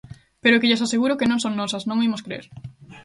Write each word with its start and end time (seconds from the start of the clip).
Pero 0.43 0.55
é 0.55 0.59
que 0.61 0.69
lles 0.69 0.83
aseguro 0.85 1.17
que 1.19 1.29
non 1.31 1.41
son 1.43 1.53
nosas, 1.59 1.83
non 1.89 1.99
o 2.01 2.05
imos 2.07 2.23
crer. 2.25 2.45